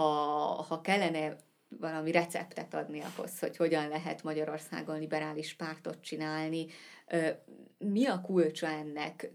[0.69, 1.37] ha kellene
[1.69, 6.67] valami receptet adni ahhoz, hogy hogyan lehet Magyarországon liberális pártot csinálni,
[7.79, 9.31] mi a kulcsa ennek?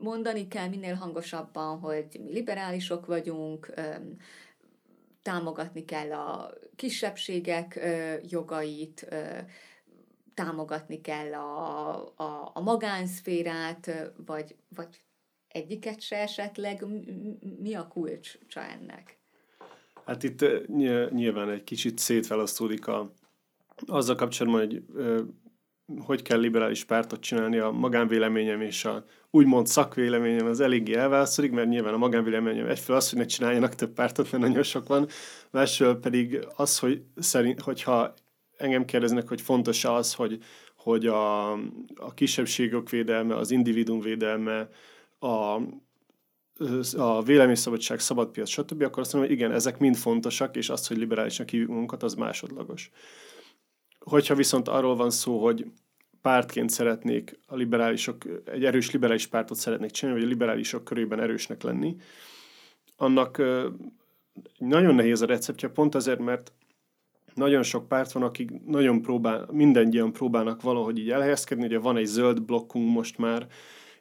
[0.00, 3.74] Mondani kell minél hangosabban, hogy mi liberálisok vagyunk,
[5.22, 7.80] támogatni kell a kisebbségek
[8.28, 9.08] jogait,
[10.34, 15.02] támogatni kell a, a, a magánszférát, vagy, vagy
[15.48, 16.84] egyiket se esetleg.
[17.58, 19.17] Mi a kulcsa ennek?
[20.08, 20.44] Hát itt
[21.10, 23.12] nyilván egy kicsit szétfelosztódik a,
[23.86, 24.82] azzal kapcsolatban, hogy
[25.98, 31.68] hogy kell liberális pártot csinálni, a magánvéleményem és a úgymond szakvéleményem az eléggé elválasztódik, mert
[31.68, 35.08] nyilván a magánvéleményem egyfél az, hogy ne csináljanak több pártot, mert nagyon sok van,
[35.50, 38.14] másfél pedig az, hogy szerint, hogyha
[38.56, 40.38] engem kérdeznek, hogy fontos az, hogy,
[40.76, 41.52] hogy a,
[41.96, 44.68] a kisebbségok védelme, az individuum védelme,
[45.18, 45.60] a
[46.96, 50.96] a véleményszabadság, szabadpiac, stb., akkor azt mondom, hogy igen, ezek mind fontosak, és az, hogy
[50.96, 52.90] liberálisnak hívjuk magunkat, az másodlagos.
[53.98, 55.66] Hogyha viszont arról van szó, hogy
[56.22, 61.62] pártként szeretnék a liberálisok, egy erős liberális pártot szeretnék csinálni, vagy a liberálisok körében erősnek
[61.62, 61.96] lenni,
[62.96, 63.42] annak
[64.58, 66.52] nagyon nehéz a receptje, pont azért, mert
[67.34, 72.06] nagyon sok párt van, akik nagyon próbál, mindennyian próbálnak valahogy így elhelyezkedni, ugye van egy
[72.06, 73.46] zöld blokkunk most már,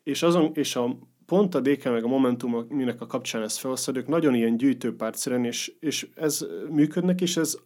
[0.03, 3.97] és, azon, és a pont a DK meg a Momentum, minek a kapcsán ez felhoztad,
[3.97, 7.57] ők nagyon ilyen gyűjtőpártszerűen, és, és ez működnek, és ez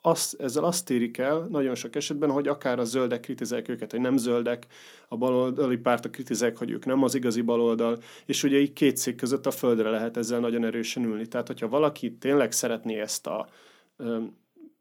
[0.00, 4.00] azt, ezzel azt érik el nagyon sok esetben, hogy akár a zöldek kritizálják őket, hogy
[4.00, 4.66] nem zöldek,
[5.08, 9.16] a baloldali pártok kritizálják, hogy ők nem az igazi baloldal, és ugye így két szék
[9.16, 11.26] között a földre lehet ezzel nagyon erősen ülni.
[11.26, 13.48] Tehát, hogyha valaki tényleg szeretné ezt a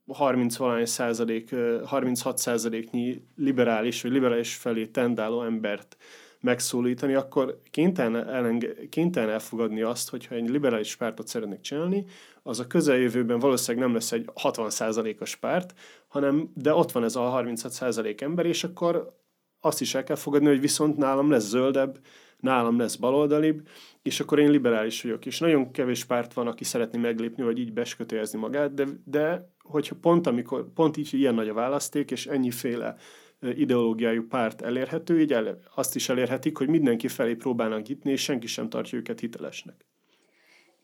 [0.08, 5.98] 30 valány százalék, 36 százaléknyi liberális vagy liberális felé tendáló embert
[6.42, 12.06] megszólítani, akkor kénytelen, elenge, kénytelen elfogadni azt, hogyha egy liberális pártot szeretnék csinálni,
[12.44, 15.74] az a közeljövőben valószínűleg nem lesz egy 60%-os párt,
[16.08, 19.20] hanem de ott van ez a 36% ember, és akkor
[19.60, 22.00] azt is el kell fogadni, hogy viszont nálam lesz zöldebb,
[22.38, 23.68] nálam lesz baloldalibb,
[24.02, 25.26] és akkor én liberális vagyok.
[25.26, 29.96] És nagyon kevés párt van, aki szeretné meglépni, vagy így beskötőjezni magát, de, de hogyha
[30.02, 32.96] pont, amikor, pont így ilyen nagy a választék, és ennyiféle
[33.42, 38.48] ideológiájú párt elérhető, így el, azt is elérhetik, hogy mindenki felé próbálnak hitni, és senki
[38.48, 39.86] sem tartja őket hitelesnek.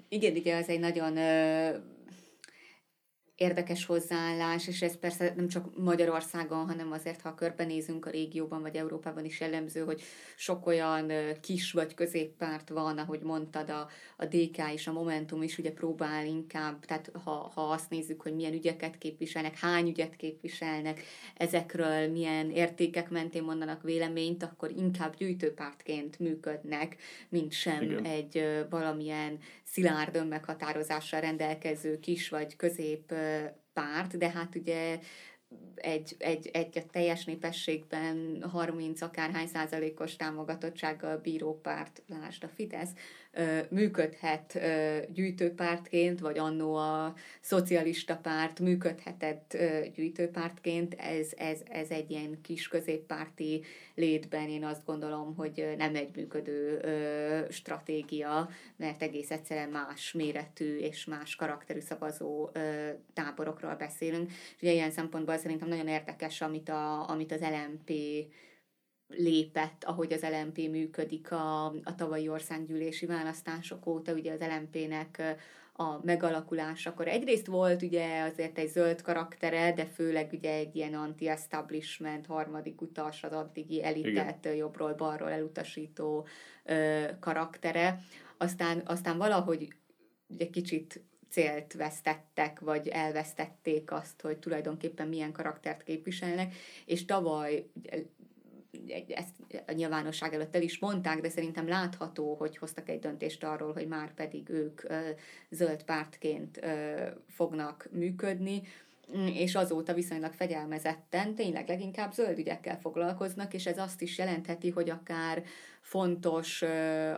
[0.09, 1.17] Igen, igen, az egy nagyon
[3.37, 8.75] érdekes hozzáállás, és ez persze nem csak Magyarországon, hanem azért, ha körbenézünk a régióban vagy
[8.75, 10.01] Európában is jellemző, hogy
[10.35, 15.57] sok olyan kis vagy középpárt van, ahogy mondtad, a, a DK és a Momentum is
[15.57, 21.01] ugye próbál inkább, tehát ha, ha azt nézzük, hogy milyen ügyeket képviselnek, hány ügyet képviselnek,
[21.35, 26.95] ezekről milyen értékek mentén mondanak véleményt, akkor inkább gyűjtőpártként működnek,
[27.29, 28.05] mint sem Igen.
[28.05, 29.39] egy valamilyen
[29.71, 33.13] szilárd önmeghatározással rendelkező kis vagy közép
[33.73, 34.99] párt, de hát ugye
[35.75, 42.91] egy, egy, egy teljes népességben 30 akárhány százalékos támogatottsággal bíró párt, lásd a Fidesz,
[43.69, 44.59] működhet
[45.13, 49.57] gyűjtőpártként, vagy annó a szocialista párt működhetett
[49.95, 53.63] gyűjtőpártként, ez, ez, ez egy ilyen kis középpárti
[53.95, 56.79] létben én azt gondolom, hogy nem egy működő
[57.49, 62.49] stratégia, mert egész egyszerűen más méretű és más karakterű szavazó
[63.13, 64.29] táborokról beszélünk.
[64.29, 67.91] És ugye ilyen szempontból szerintem nagyon érdekes, amit, a, amit az LMP
[69.07, 75.37] lépett, ahogy az LMP működik a, a tavalyi országgyűlési választások óta, ugye az LMP-nek
[75.79, 77.07] a megalakulásakor.
[77.07, 83.23] Egyrészt volt ugye azért egy zöld karaktere, de főleg ugye egy ilyen anti-establishment, harmadik utas,
[83.23, 86.27] az addigi elitet jobbról-balról elutasító
[86.63, 87.99] ö, karaktere.
[88.37, 89.67] Aztán, aztán valahogy
[90.27, 97.69] ugye kicsit célt vesztettek, vagy elvesztették azt, hogy tulajdonképpen milyen karaktert képviselnek, és tavaly
[99.07, 103.73] ezt a nyilvánosság előtt el is mondták, de szerintem látható, hogy hoztak egy döntést arról,
[103.73, 104.81] hogy már pedig ők
[105.49, 106.59] zöld pártként
[107.27, 108.61] fognak működni
[109.13, 114.89] és azóta viszonylag fegyelmezetten tényleg leginkább zöld ügyekkel foglalkoznak, és ez azt is jelentheti, hogy
[114.89, 115.43] akár
[115.81, 116.61] fontos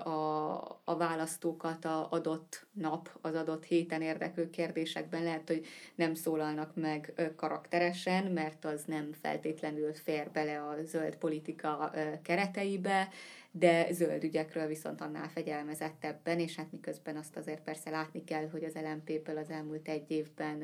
[0.03, 6.75] a, a választókat a adott nap, az adott héten érdeklő kérdésekben lehet, hogy nem szólalnak
[6.75, 11.91] meg karakteresen, mert az nem feltétlenül fér bele a zöld politika
[12.23, 13.09] kereteibe,
[13.51, 18.63] de zöld ügyekről viszont annál fegyelmezettebben, és hát miközben azt azért persze látni kell, hogy
[18.63, 20.63] az LMP-ből az elmúlt egy évben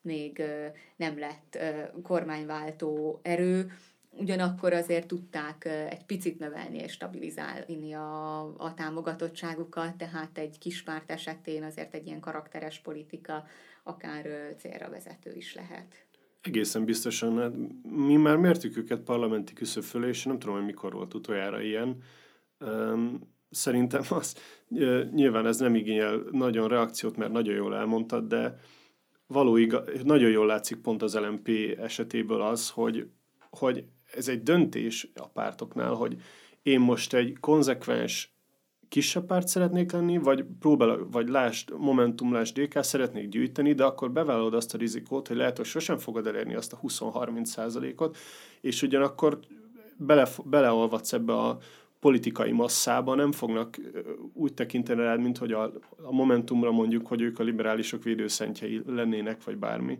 [0.00, 0.42] még
[0.96, 1.58] nem lett
[2.02, 3.72] kormányváltó erő,
[4.10, 11.10] ugyanakkor azért tudták egy picit növelni és stabilizálni a, a támogatottságukat, tehát egy kis párt
[11.10, 13.44] esetén azért egy ilyen karakteres politika
[13.82, 16.04] akár célra vezető is lehet.
[16.40, 17.38] Egészen biztosan.
[17.38, 21.60] Hát mi már mértük őket parlamenti küszöb fölé, és nem tudom, hogy mikor volt utoljára
[21.60, 22.02] ilyen.
[23.50, 24.36] Szerintem az,
[25.12, 28.58] nyilván ez nem igényel nagyon reakciót, mert nagyon jól elmondtad, de
[29.26, 31.48] való igaz, nagyon jól látszik pont az LMP
[31.78, 33.08] esetéből az, hogy,
[33.50, 36.16] hogy ez egy döntés a pártoknál, hogy
[36.62, 38.34] én most egy konzekvens
[38.90, 44.10] kisebb párt szeretnék lenni, vagy próbál, vagy lásd, Momentum, lásd DK szeretnék gyűjteni, de akkor
[44.10, 48.16] bevállalod azt a rizikót, hogy lehet, hogy sosem fogod elérni azt a 20-30 százalékot,
[48.60, 49.38] és ugyanakkor
[49.96, 51.58] bele, beleolvadsz ebbe a
[52.00, 53.76] politikai masszába, nem fognak
[54.32, 55.62] úgy tekinteni rád, mint hogy a,
[56.02, 59.98] a Momentumra mondjuk, hogy ők a liberálisok védőszentjei lennének, vagy bármi.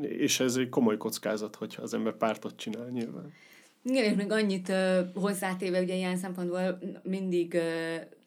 [0.00, 3.32] És ez egy komoly kockázat, hogyha az ember pártot csinál nyilván.
[3.84, 7.62] Igen, és még annyit uh, hozzátéve, ugye ilyen szempontból mindig uh,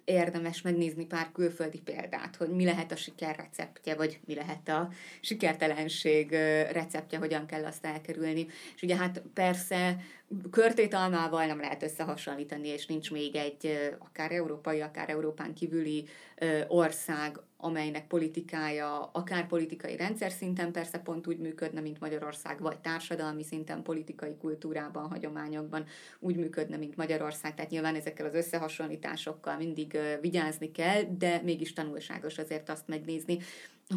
[0.08, 4.90] érdemes megnézni pár külföldi példát, hogy mi lehet a siker receptje, vagy mi lehet a
[5.22, 6.32] sikertelenség
[6.72, 8.48] receptje, hogyan kell azt elkerülni.
[8.76, 9.98] És ugye hát persze
[10.52, 16.06] körtétalmával nem lehet összehasonlítani, és nincs még egy akár európai, akár Európán kívüli
[16.68, 23.44] ország, amelynek politikája akár politikai rendszer szinten persze pont úgy működne, mint Magyarország, vagy társadalmi
[23.44, 25.86] szinten, politikai kultúrában, hagyományokban
[26.20, 27.56] úgy működne, mint Magyarország.
[27.56, 33.38] Tehát nyilván ezekkel az összehasonlításokkal mindig vigyázni kell, de mégis tanulságos azért azt megnézni,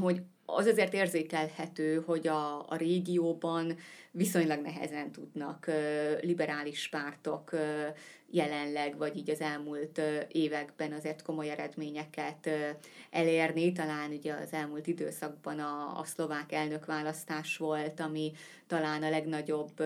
[0.00, 3.76] hogy az azért érzékelhető, hogy a, a régióban
[4.10, 5.70] viszonylag nehezen tudnak
[6.20, 7.50] liberális pártok
[8.30, 12.50] jelenleg, vagy így az elmúlt években azért komoly eredményeket
[13.10, 13.72] elérni.
[13.72, 18.32] Talán ugye az elmúlt időszakban a, a szlovák elnökválasztás volt, ami
[18.66, 19.82] talán a legnagyobb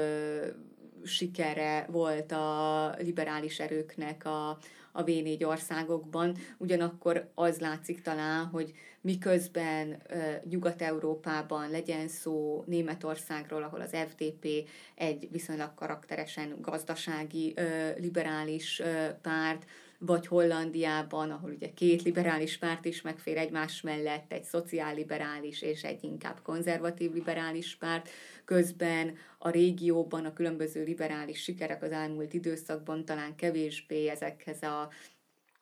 [1.05, 4.59] sikere volt a liberális erőknek a,
[4.97, 6.37] a V4 országokban.
[6.59, 10.03] Ugyanakkor az látszik talán, hogy miközben
[10.49, 14.47] Nyugat-Európában legyen szó Németországról, ahol az FDP
[14.95, 17.55] egy viszonylag karakteresen gazdasági
[17.97, 18.83] liberális
[19.23, 19.67] párt,
[20.07, 26.05] vagy Hollandiában, ahol ugye két liberális párt is megfér egymás mellett, egy szociálliberális és egy
[26.05, 28.09] inkább konzervatív liberális párt,
[28.45, 34.89] közben a régióban a különböző liberális sikerek az elmúlt időszakban talán kevésbé ezekhez a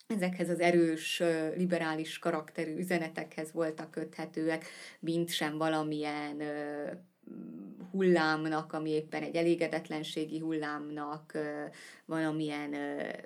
[0.06, 1.22] ezekhez az erős,
[1.56, 4.64] liberális karakterű üzenetekhez voltak köthetőek,
[5.00, 6.42] mint sem valamilyen
[7.90, 11.38] hullámnak, ami éppen egy elégedetlenségi hullámnak,
[12.04, 12.74] valamilyen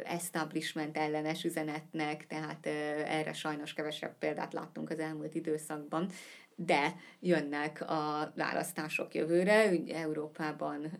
[0.04, 2.66] establishment ellenes üzenetnek, tehát
[3.06, 6.10] erre sajnos kevesebb példát láttunk az elmúlt időszakban
[6.56, 10.90] de jönnek a választások jövőre, ugye Európában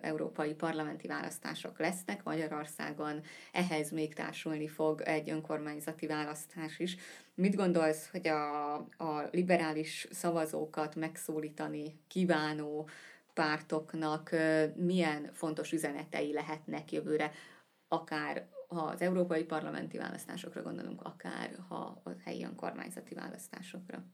[0.00, 6.96] európai parlamenti választások lesznek, Magyarországon ehhez még társulni fog egy önkormányzati választás is.
[7.34, 12.88] Mit gondolsz, hogy a, a liberális szavazókat megszólítani kívánó
[13.34, 14.30] pártoknak
[14.76, 17.32] milyen fontos üzenetei lehetnek jövőre,
[17.88, 24.04] akár ha az európai parlamenti választásokra gondolunk, akár ha a helyi önkormányzati választásokra.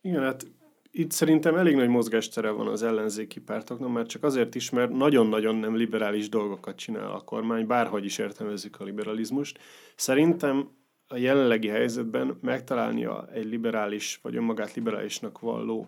[0.00, 0.46] Igen, hát
[0.90, 5.54] itt szerintem elég nagy mozgástere van az ellenzéki pártoknak, mert csak azért is, mert nagyon-nagyon
[5.56, 9.58] nem liberális dolgokat csinál a kormány, bárhogy is értelmezzük a liberalizmust.
[9.96, 10.68] Szerintem
[11.06, 15.86] a jelenlegi helyzetben megtalálnia egy liberális, vagy önmagát liberálisnak valló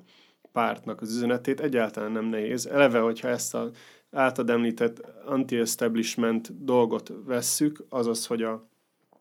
[0.52, 2.66] pártnak az üzenetét egyáltalán nem nehéz.
[2.66, 3.70] Eleve, hogyha ezt az
[4.10, 8.68] általad említett anti-establishment dolgot vesszük, azaz, hogy a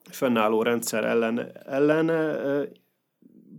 [0.09, 2.09] fennálló rendszer ellen, ellen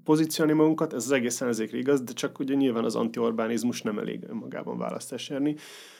[0.04, 4.24] pozícionálni magunkat, ez az egész ellenzékre igaz, de csak ugye nyilván az anti-Orbánizmus nem elég
[4.28, 5.56] önmagában választás érni,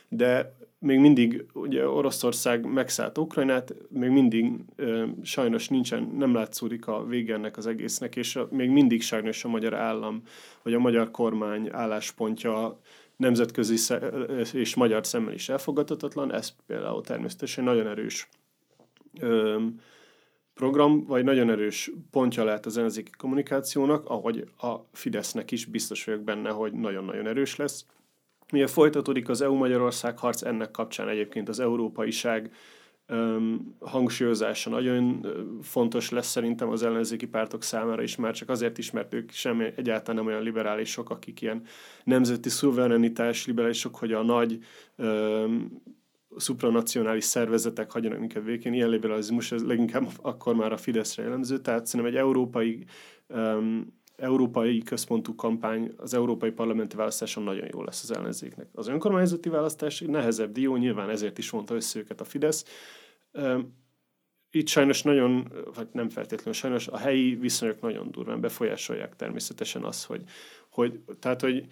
[0.09, 7.05] de még mindig ugye Oroszország megszállt Ukrajnát, még mindig ö, sajnos nincsen, nem látszódik a
[7.05, 10.22] vége ennek az egésznek, és a, még mindig sajnos a magyar állam,
[10.62, 12.80] vagy a magyar kormány álláspontja
[13.16, 13.94] nemzetközi
[14.53, 18.28] és magyar szemmel is elfogadhatatlan, ez például természetesen nagyon erős
[19.20, 19.59] ö,
[20.55, 26.20] program, vagy nagyon erős pontja lehet az ellenzéki kommunikációnak, ahogy a Fidesznek is biztos vagyok
[26.20, 27.86] benne, hogy nagyon-nagyon erős lesz.
[28.53, 32.53] Milyen folytatódik az EU-Magyarország harc, ennek kapcsán egyébként az európaiság
[33.09, 35.26] um, hangsúlyozása nagyon
[35.62, 39.64] fontos lesz szerintem az ellenzéki pártok számára is, már csak azért is, mert ők semmi
[39.76, 41.62] egyáltalán nem olyan liberálisok, akik ilyen
[42.05, 44.59] nemzeti szuverenitás liberálisok, hogy a nagy
[44.96, 45.82] um,
[46.37, 48.72] szupranacionális szervezetek hagyjanak minket végén.
[48.72, 52.85] Ilyen liberalizmus, ez leginkább akkor már a Fideszre jellemző, tehát szerintem egy európai
[53.26, 58.66] um, európai központú kampány az európai parlamenti választáson nagyon jó lesz az ellenzéknek.
[58.72, 62.64] Az önkormányzati választás nehezebb dió, nyilván ezért is mondta össze őket a Fidesz.
[64.51, 70.05] Itt sajnos nagyon, vagy nem feltétlenül sajnos, a helyi viszonyok nagyon durván befolyásolják természetesen az,
[70.05, 70.22] hogy,
[70.70, 71.66] hogy tehát, hogy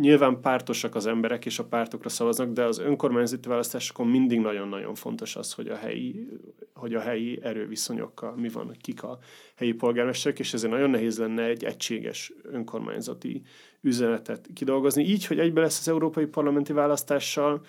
[0.00, 5.36] nyilván pártosak az emberek, és a pártokra szavaznak, de az önkormányzati választásokon mindig nagyon-nagyon fontos
[5.36, 6.28] az, hogy a helyi,
[6.74, 9.18] hogy a helyi erőviszonyokkal mi van, kik a
[9.54, 13.42] helyi polgármesterek, és ezért nagyon nehéz lenne egy egységes önkormányzati
[13.80, 15.04] üzenetet kidolgozni.
[15.04, 17.60] Így, hogy egybe lesz az európai parlamenti választással,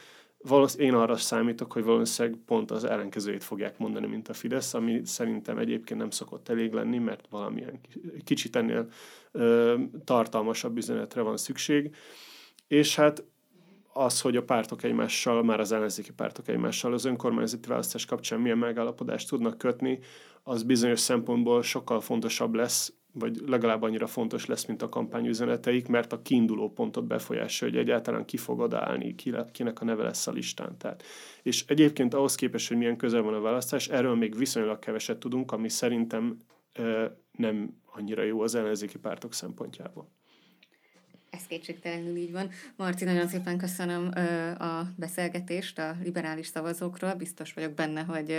[0.43, 5.01] valószínűleg én arra számítok, hogy valószínűleg pont az ellenkezőjét fogják mondani, mint a Fidesz, ami
[5.03, 7.79] szerintem egyébként nem szokott elég lenni, mert valamilyen
[8.23, 8.87] kicsit ennél
[9.31, 11.95] ö, tartalmasabb üzenetre van szükség.
[12.67, 13.23] És hát
[13.93, 18.57] az, hogy a pártok egymással, már az ellenzéki pártok egymással az önkormányzati választás kapcsán milyen
[18.57, 19.99] megállapodást tudnak kötni,
[20.43, 26.13] az bizonyos szempontból sokkal fontosabb lesz, vagy legalább annyira fontos lesz, mint a kampányüzeneteik, mert
[26.13, 30.31] a kiinduló pontot befolyásolja, hogy egyáltalán ki fog odaállni, ki, kinek a neve lesz a
[30.31, 30.77] listán.
[30.77, 31.03] Tehát.
[31.43, 35.51] És egyébként ahhoz képest, hogy milyen közel van a választás, erről még viszonylag keveset tudunk,
[35.51, 36.37] ami szerintem
[37.31, 40.09] nem annyira jó az ellenzéki pártok szempontjából.
[41.31, 42.49] Ez kétségtelenül így van.
[42.75, 44.11] Marci, nagyon szépen köszönöm
[44.59, 47.13] a beszélgetést a liberális szavazókról.
[47.13, 48.31] Biztos vagyok benne, hogy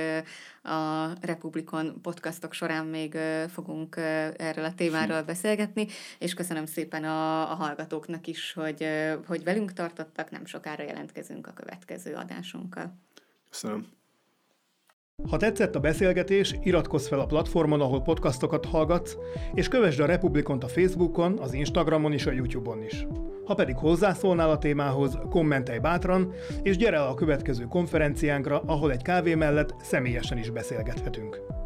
[0.62, 3.16] a Republikon podcastok során még
[3.48, 3.96] fogunk
[4.36, 5.86] erről a témáról beszélgetni,
[6.18, 8.86] és köszönöm szépen a, a hallgatóknak is, hogy,
[9.26, 10.30] hogy velünk tartottak.
[10.30, 12.98] Nem sokára jelentkezünk a következő adásunkkal.
[13.50, 14.01] Köszönöm.
[15.28, 19.16] Ha tetszett a beszélgetés, iratkozz fel a platformon, ahol podcastokat hallgatsz,
[19.54, 23.06] és kövesd a Republikont a Facebookon, az Instagramon és a YouTube-on is.
[23.44, 29.02] Ha pedig hozzászólnál a témához, kommentelj bátran, és gyere el a következő konferenciánkra, ahol egy
[29.02, 31.61] kávé mellett személyesen is beszélgethetünk.